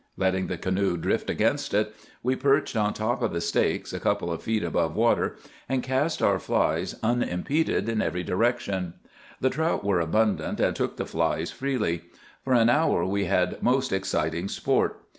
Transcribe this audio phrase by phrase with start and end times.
[0.17, 1.93] Letting the canoe drift against it,
[2.23, 5.35] we perched on top of the stakes, a couple of feet above water,
[5.69, 8.95] and cast our flies unimpeded in every direction.
[9.41, 12.01] The trout were abundant, and took the flies freely.
[12.43, 14.99] For an hour we had most exciting sport.